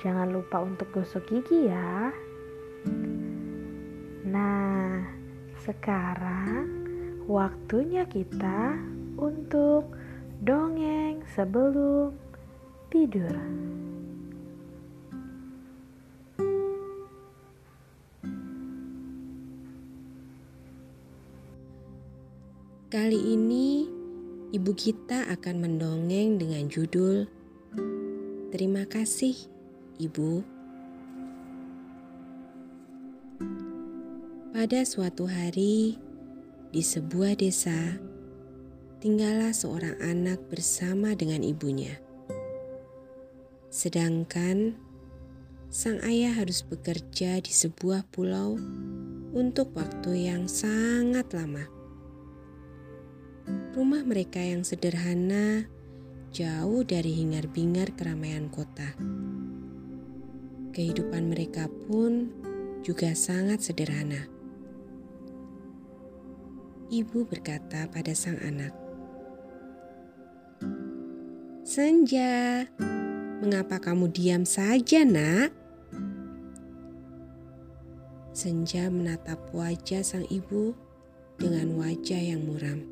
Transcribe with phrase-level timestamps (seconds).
[0.00, 2.08] Jangan lupa untuk gosok gigi ya.
[4.24, 5.04] Nah,
[5.60, 6.64] sekarang
[7.28, 8.80] waktunya kita
[9.20, 9.92] untuk
[10.40, 12.16] dongeng sebelum
[12.88, 13.36] tidur.
[22.92, 23.88] Kali ini
[24.52, 27.24] ibu kita akan mendongeng dengan judul
[28.52, 29.51] Terima kasih
[30.02, 30.42] Ibu.
[34.50, 35.94] Pada suatu hari
[36.74, 38.02] di sebuah desa,
[38.98, 42.02] tinggallah seorang anak bersama dengan ibunya.
[43.70, 44.74] Sedangkan
[45.70, 48.58] sang ayah harus bekerja di sebuah pulau
[49.30, 51.62] untuk waktu yang sangat lama.
[53.78, 55.70] Rumah mereka yang sederhana
[56.34, 58.98] jauh dari hingar-bingar keramaian kota
[60.72, 62.32] kehidupan mereka pun
[62.80, 64.26] juga sangat sederhana.
[66.92, 68.74] Ibu berkata pada sang anak,
[71.64, 72.68] "Senja,
[73.40, 75.52] mengapa kamu diam saja, Nak?"
[78.32, 80.76] Senja menatap wajah sang ibu
[81.40, 82.84] dengan wajah yang muram.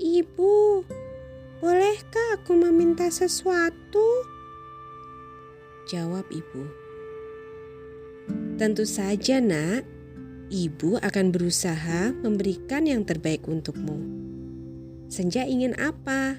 [0.00, 0.84] "Ibu,
[1.60, 4.31] bolehkah aku meminta sesuatu?"
[5.90, 6.62] Jawab ibu.
[8.54, 9.82] Tentu saja nak,
[10.52, 13.98] ibu akan berusaha memberikan yang terbaik untukmu.
[15.10, 16.38] Senja ingin apa?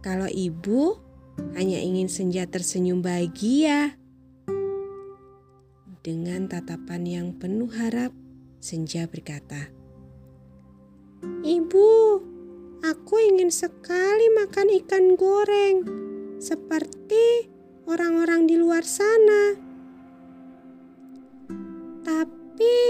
[0.00, 0.96] Kalau ibu
[1.54, 3.98] hanya ingin Senja tersenyum bahagia.
[6.00, 8.14] Dengan tatapan yang penuh harap,
[8.58, 9.68] Senja berkata,
[11.44, 11.90] Ibu,
[12.86, 15.76] aku ingin sekali makan ikan goreng
[16.38, 17.57] seperti
[17.88, 19.56] orang-orang di luar sana.
[22.04, 22.80] Tapi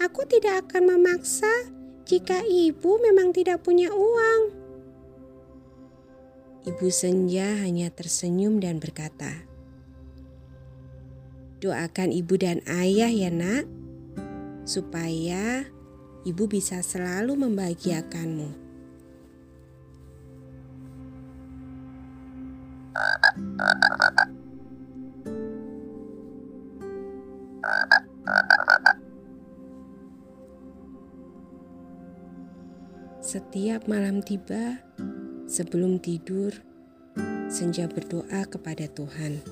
[0.00, 1.52] aku tidak akan memaksa
[2.08, 4.42] jika ibu memang tidak punya uang.
[6.66, 9.46] Ibu Senja hanya tersenyum dan berkata,
[11.62, 13.68] "Doakan ibu dan ayah ya, Nak,
[14.66, 15.62] supaya
[16.26, 18.65] ibu bisa selalu membahagiakanmu."
[33.26, 34.80] Setiap malam tiba,
[35.50, 36.54] sebelum tidur,
[37.50, 39.42] Senja berdoa kepada Tuhan.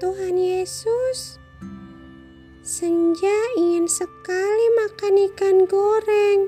[0.00, 1.41] Tuhan Yesus,
[2.62, 6.46] Senja ingin sekali makan ikan goreng.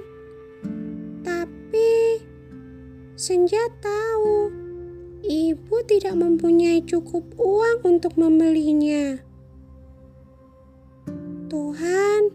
[1.27, 2.23] Tapi
[3.19, 4.47] Senja tahu
[5.27, 9.19] ibu tidak mempunyai cukup uang untuk membelinya.
[11.51, 12.31] Tuhan,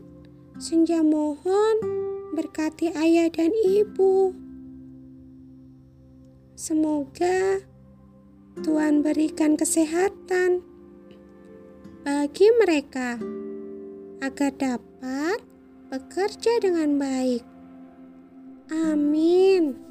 [0.60, 1.80] Senja mohon
[2.36, 4.36] berkati ayah dan ibu.
[6.60, 7.64] Semoga
[8.60, 10.68] Tuhan berikan kesehatan
[12.04, 13.39] bagi mereka
[14.20, 15.40] agar dapat
[15.90, 17.44] bekerja dengan baik.
[18.70, 19.90] Amin.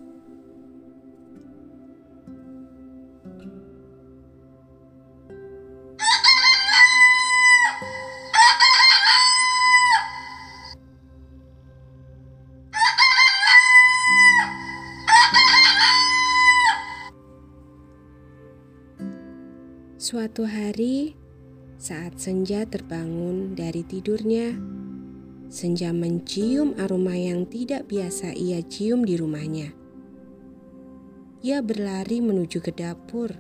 [19.99, 21.13] Suatu hari,
[21.79, 24.51] saat Senja terbangun dari tidurnya,
[25.47, 29.71] Senja mencium aroma yang tidak biasa ia cium di rumahnya.
[31.47, 33.31] Ia berlari menuju ke dapur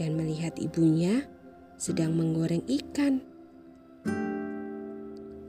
[0.00, 1.28] dan melihat ibunya
[1.76, 3.20] sedang menggoreng ikan.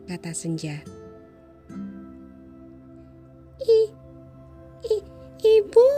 [0.03, 0.83] Kata Senja,
[3.63, 3.79] I,
[4.91, 4.95] i,
[5.39, 5.89] ibu,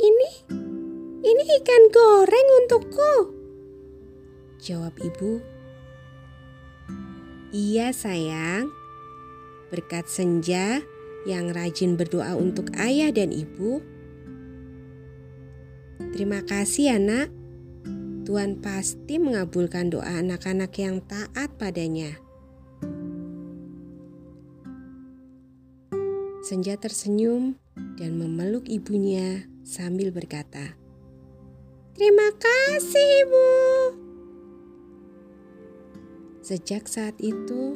[0.00, 0.30] ini,
[1.20, 3.35] ini ikan goreng untukku
[4.66, 5.38] Jawab ibu.
[7.54, 8.66] Iya, sayang.
[9.70, 10.82] Berkat senja
[11.22, 13.78] yang rajin berdoa untuk ayah dan ibu.
[16.10, 17.30] Terima kasih, anak.
[18.26, 22.18] Tuhan pasti mengabulkan doa anak-anak yang taat padanya.
[26.42, 27.54] Senja tersenyum
[27.94, 30.74] dan memeluk ibunya sambil berkata,
[31.94, 34.05] Terima kasih, Ibu.
[36.46, 37.74] Sejak saat itu,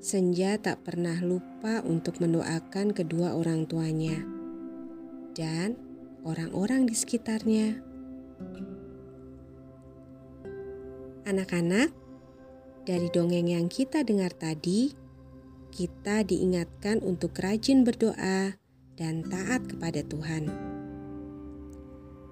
[0.00, 4.16] Senja tak pernah lupa untuk mendoakan kedua orang tuanya
[5.36, 5.76] dan
[6.24, 7.76] orang-orang di sekitarnya.
[11.28, 11.92] Anak-anak,
[12.88, 14.96] dari dongeng yang kita dengar tadi,
[15.68, 18.56] kita diingatkan untuk rajin berdoa
[18.96, 20.48] dan taat kepada Tuhan.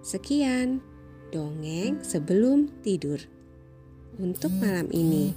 [0.01, 0.81] Sekian
[1.29, 3.21] dongeng sebelum tidur
[4.19, 5.33] untuk malam ini.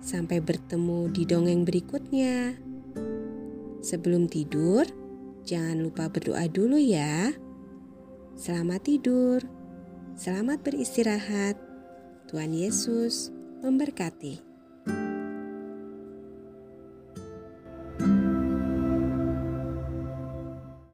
[0.00, 2.56] Sampai bertemu di dongeng berikutnya.
[3.84, 4.88] Sebelum tidur,
[5.44, 7.34] jangan lupa berdoa dulu ya.
[8.38, 9.44] Selamat tidur,
[10.16, 11.60] selamat beristirahat.
[12.30, 14.49] Tuhan Yesus memberkati.